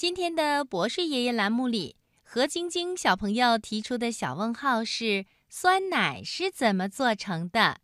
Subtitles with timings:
[0.00, 7.80] 今天的博士爷爷栏目里，何晶晶小朋友提出的小问号是：酸奶是怎么做成的？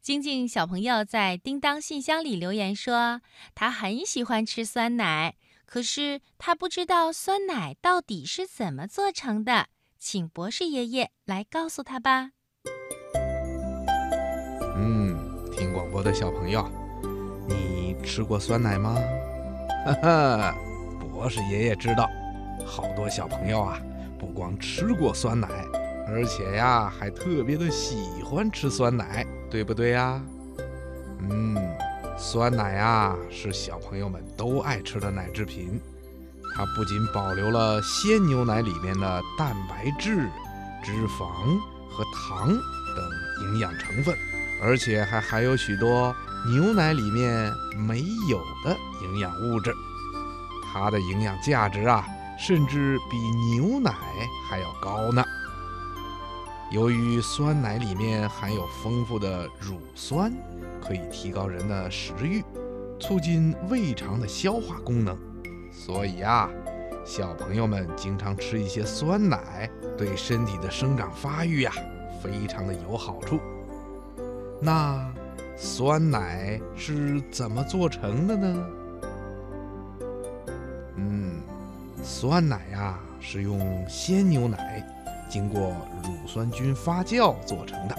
[0.00, 3.20] 晶晶小朋友在叮当信箱里留言说，
[3.52, 5.34] 他很喜欢吃酸奶，
[5.66, 9.66] 可是他不知道酸奶到底是怎么做成的，
[9.98, 12.30] 请博士爷爷来告诉他吧。
[14.76, 16.70] 嗯，听广播的小朋友，
[17.48, 18.94] 你吃过酸奶吗？
[19.84, 20.54] 哈哈，
[21.20, 22.08] 博士爷爷知道，
[22.64, 23.78] 好多小朋友啊，
[24.18, 25.46] 不光吃过酸奶，
[26.08, 30.18] 而且呀，还特别的喜欢吃酸奶，对不对呀？
[31.18, 31.54] 嗯，
[32.16, 35.78] 酸奶啊，是小朋友们都爱吃的奶制品，
[36.56, 40.26] 它不仅保留了鲜牛奶里面的蛋白质、
[40.82, 41.28] 脂肪
[41.90, 44.16] 和糖等营养成分。
[44.62, 46.14] 而且还含有许多
[46.50, 49.70] 牛奶里面没有的营养物质，
[50.72, 52.06] 它的营养价值啊，
[52.38, 53.16] 甚至比
[53.56, 53.92] 牛奶
[54.48, 55.24] 还要高呢。
[56.70, 60.32] 由于酸奶里面含有丰富的乳酸，
[60.80, 62.44] 可以提高人的食欲，
[63.00, 65.18] 促进胃肠的消化功能，
[65.72, 66.48] 所以啊，
[67.04, 71.72] 小朋友们经常吃一些酸奶，对身体的生长发育呀，
[72.22, 73.40] 非常的有好处。
[74.60, 75.12] 那
[75.56, 78.64] 酸奶是怎么做成的呢？
[82.02, 84.84] 酸奶呀是用鲜牛奶
[85.28, 87.96] 经过乳酸菌发酵做成的。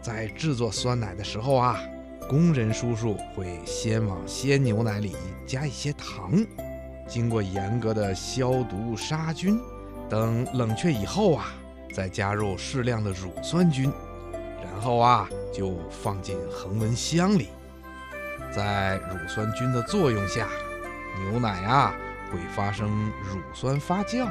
[0.00, 1.80] 在制作酸奶的时候啊，
[2.28, 6.32] 工人叔叔会先往鲜牛奶里加一些糖，
[7.08, 9.60] 经过严格的消毒杀菌，
[10.08, 11.54] 等冷却以后啊，
[11.94, 13.90] 再加入适量的乳酸菌。
[14.62, 17.48] 然后啊，就放进恒温箱里，
[18.54, 20.48] 在乳酸菌的作用下，
[21.30, 21.94] 牛奶啊
[22.34, 22.88] 会发生
[23.22, 24.26] 乳酸发酵。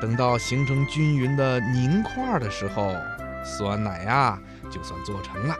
[0.00, 2.94] 等到形成均匀的凝块的时候，
[3.42, 4.38] 酸奶呀
[4.70, 5.56] 就算做成了。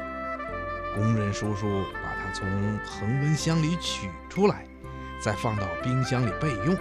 [0.95, 2.47] 工人叔叔把它从
[2.85, 4.67] 恒温箱里取出来，
[5.19, 6.77] 再放到冰箱里备用。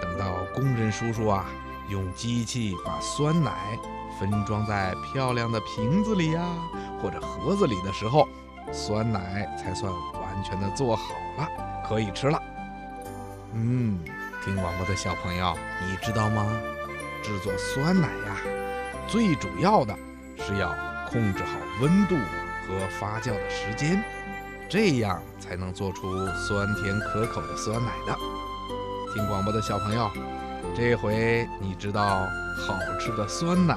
[0.00, 1.44] 等到工人叔叔啊
[1.88, 3.52] 用机器把酸奶。
[4.18, 6.42] 分装在漂亮的瓶子里呀，
[7.00, 8.28] 或者盒子里的时候，
[8.70, 11.48] 酸奶才算完全的做好了，
[11.88, 12.38] 可以吃了。
[13.54, 13.98] 嗯，
[14.44, 15.56] 听广播的小朋友，
[15.86, 16.46] 你知道吗？
[17.22, 18.36] 制作酸奶呀，
[19.06, 19.94] 最主要的
[20.38, 20.74] 是要
[21.10, 21.50] 控制好
[21.82, 22.14] 温度
[22.66, 24.02] 和发酵的时间，
[24.68, 28.16] 这样才能做出酸甜可口的酸奶的。
[29.14, 30.10] 听广播的小朋友。
[30.76, 32.20] 这回你知道
[32.56, 33.76] 好吃的酸奶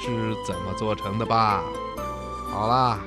[0.00, 1.62] 是怎么做成的吧？
[2.50, 2.98] 好啦，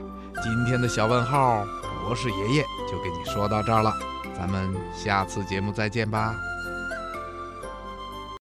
[0.43, 1.65] 今天的小问号，
[2.03, 3.91] 博士爷爷就给你说到这儿了，
[4.37, 6.35] 咱们下次节目再见吧。